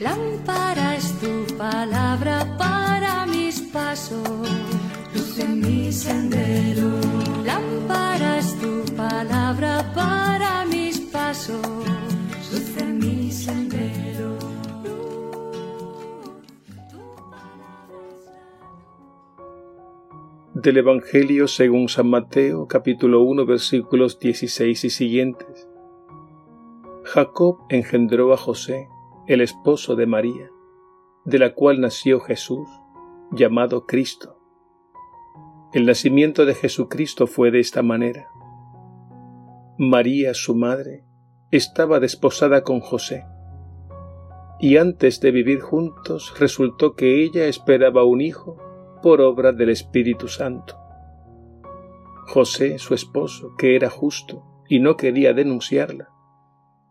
[0.00, 4.48] Lámpara es tu palabra para mis pasos,
[5.14, 6.88] luz en mi sendero.
[7.44, 11.60] Lámpara es tu palabra para mis pasos,
[12.50, 14.38] luz en mi sendero.
[20.54, 25.68] Del Evangelio según San Mateo, capítulo 1, versículos 16 y siguientes.
[27.04, 28.88] Jacob engendró a José,
[29.30, 30.50] el esposo de María,
[31.24, 32.68] de la cual nació Jesús,
[33.30, 34.36] llamado Cristo.
[35.72, 38.26] El nacimiento de Jesucristo fue de esta manera.
[39.78, 41.04] María, su madre,
[41.52, 43.24] estaba desposada con José,
[44.58, 48.56] y antes de vivir juntos resultó que ella esperaba un hijo
[49.00, 50.76] por obra del Espíritu Santo.
[52.26, 56.08] José, su esposo, que era justo y no quería denunciarla,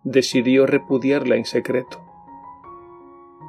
[0.05, 2.08] decidió repudiarla en secreto.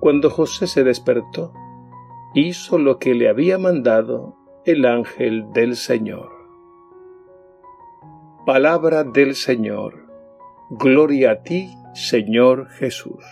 [0.00, 1.52] Cuando José se despertó,
[2.34, 6.30] hizo lo que le había mandado el ángel del Señor.
[8.44, 10.06] Palabra del Señor.
[10.70, 13.24] Gloria a ti, Señor Jesús.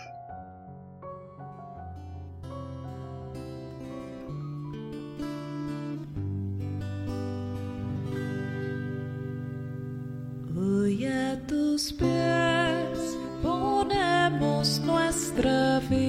[10.57, 16.04] Hoy a tus pies ponemos nuestra vida.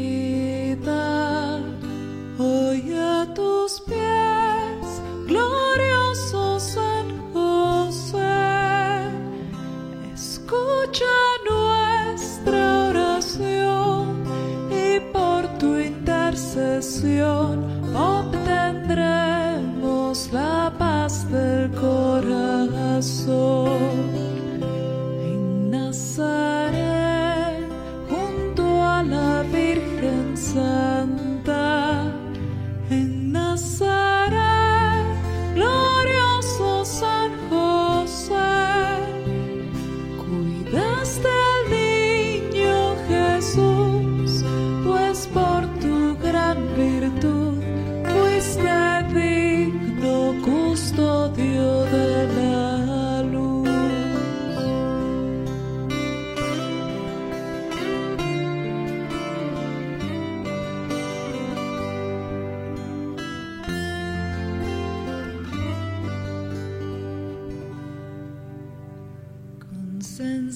[70.16, 70.50] Con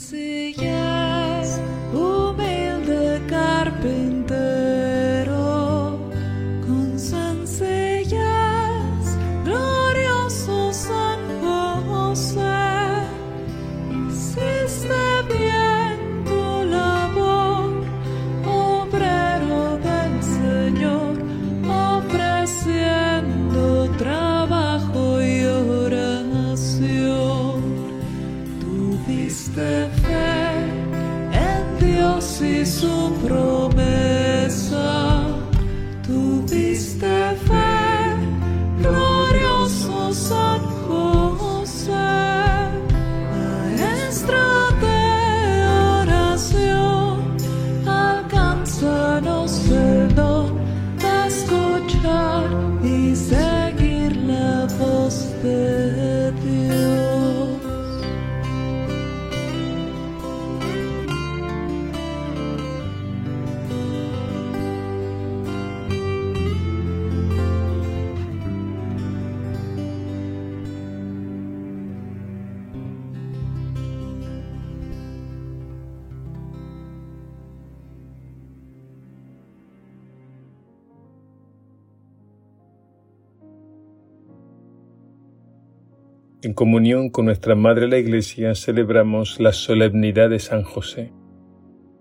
[86.43, 91.13] En comunión con nuestra Madre la Iglesia celebramos la solemnidad de San José,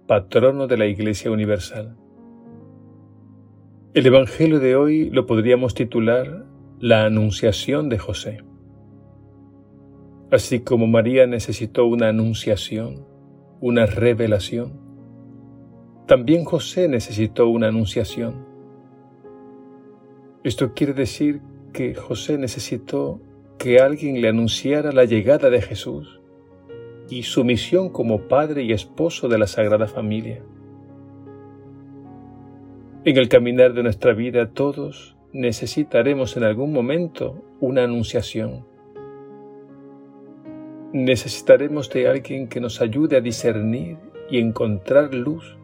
[0.08, 1.98] patrono de la Iglesia Universal.
[3.94, 6.46] El Evangelio de hoy lo podríamos titular
[6.80, 8.38] La Anunciación de José.
[10.32, 13.06] Así como María necesitó una anunciación,
[13.60, 14.80] una revelación,
[16.08, 18.46] También José necesitó una anunciación.
[20.46, 21.42] Esto quiere decir
[21.74, 23.20] que José necesitó
[23.60, 26.22] que alguien le anunciara la llegada de Jesús
[27.10, 30.42] y su misión como padre y esposo de la Sagrada Familia.
[33.04, 38.66] En el caminar de nuestra vida todos necesitaremos en algún momento una anunciación.
[40.94, 43.98] Necesitaremos de alguien que nos ayude a discernir
[44.30, 45.58] y encontrar luz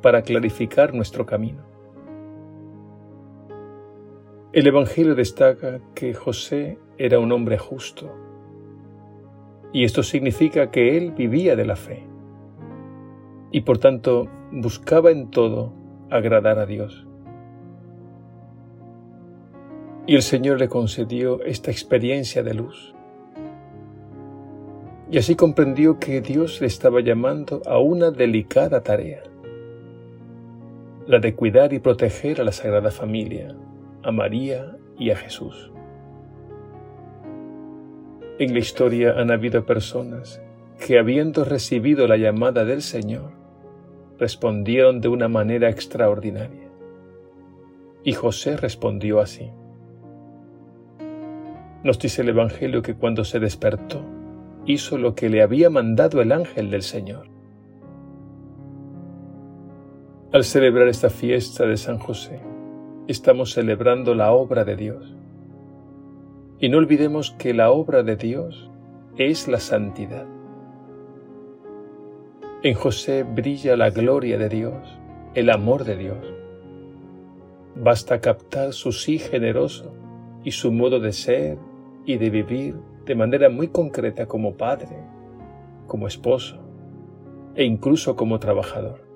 [0.00, 1.71] para clarificar nuestro camino.
[4.52, 8.14] El Evangelio destaca que José era un hombre justo,
[9.72, 12.02] y esto significa que él vivía de la fe,
[13.50, 15.72] y por tanto buscaba en todo
[16.10, 17.06] agradar a Dios.
[20.06, 22.94] Y el Señor le concedió esta experiencia de luz.
[25.10, 29.22] Y así comprendió que Dios le estaba llamando a una delicada tarea,
[31.06, 33.56] la de cuidar y proteger a la Sagrada Familia,
[34.02, 35.72] a María y a Jesús.
[38.38, 40.42] En la historia han habido personas
[40.84, 43.32] que habiendo recibido la llamada del Señor,
[44.18, 46.68] respondieron de una manera extraordinaria.
[48.04, 49.50] Y José respondió así.
[51.84, 54.04] Nos dice el Evangelio que cuando se despertó,
[54.66, 57.28] hizo lo que le había mandado el ángel del Señor.
[60.32, 62.40] Al celebrar esta fiesta de San José,
[63.08, 65.14] estamos celebrando la obra de Dios.
[66.58, 68.70] Y no olvidemos que la obra de Dios
[69.16, 70.26] es la santidad.
[72.62, 74.98] En José brilla la gloria de Dios,
[75.34, 76.34] el amor de Dios.
[77.74, 79.92] Basta captar su sí generoso
[80.44, 81.58] y su modo de ser
[82.04, 84.96] y de vivir de manera muy concreta como padre,
[85.88, 86.60] como esposo
[87.56, 89.11] e incluso como trabajador.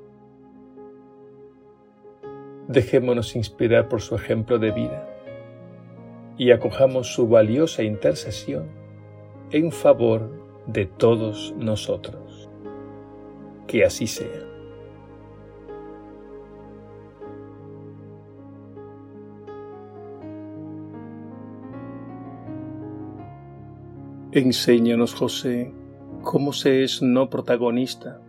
[2.68, 5.08] Dejémonos inspirar por su ejemplo de vida
[6.36, 8.66] y acojamos su valiosa intercesión
[9.52, 10.32] en favor
[10.66, 12.50] de todos nosotros.
[13.68, 14.42] Que así sea.
[24.32, 25.72] Enséñanos, José,
[26.22, 28.20] cómo se es no protagonista,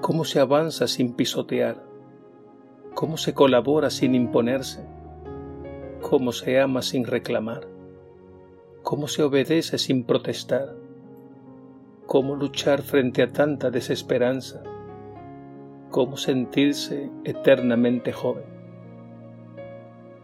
[0.00, 1.85] cómo se avanza sin pisotear
[2.96, 4.82] cómo se colabora sin imponerse,
[6.00, 7.68] cómo se ama sin reclamar,
[8.82, 10.74] cómo se obedece sin protestar,
[12.06, 14.62] cómo luchar frente a tanta desesperanza,
[15.90, 18.44] cómo sentirse eternamente joven.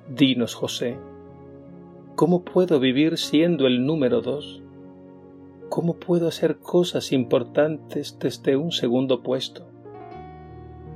[0.08, 0.96] Dinos, José,
[2.14, 4.62] ¿cómo puedo vivir siendo el número dos?
[5.68, 9.71] ¿Cómo puedo hacer cosas importantes desde un segundo puesto?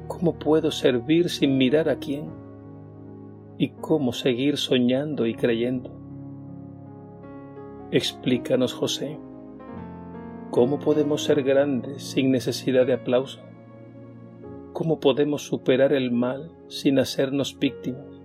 [0.08, 2.30] ¿Cómo puedo servir sin mirar a quién?
[3.58, 5.90] ¿Y cómo seguir soñando y creyendo?
[7.90, 9.18] Explícanos, José,
[10.50, 13.40] ¿cómo podemos ser grandes sin necesidad de aplauso?
[14.72, 18.20] ¿Cómo podemos superar el mal sin hacernos víctimas?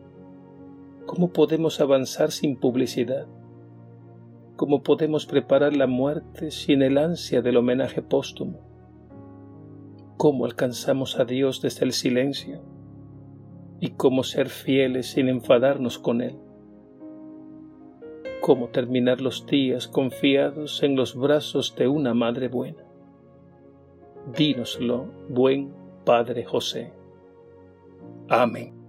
[1.08, 3.26] ¿Cómo podemos avanzar sin publicidad?
[4.56, 8.71] ¿Cómo podemos preparar la muerte sin el ansia del homenaje póstumo?
[10.22, 12.62] Cómo alcanzamos a Dios desde el silencio
[13.80, 16.38] y cómo ser fieles sin enfadarnos con Él.
[18.40, 22.84] Cómo terminar los días confiados en los brazos de una Madre buena.
[24.38, 25.74] Dínoslo, buen
[26.06, 26.94] Padre José.
[28.30, 28.81] Amén.